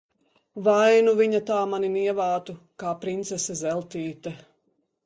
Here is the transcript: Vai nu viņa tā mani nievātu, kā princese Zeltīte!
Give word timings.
Vai 0.67 1.03
nu 1.07 1.13
viņa 1.19 1.41
tā 1.51 1.59
mani 1.75 1.91
nievātu, 1.99 2.57
kā 2.85 2.95
princese 3.05 3.61
Zeltīte! 3.63 4.37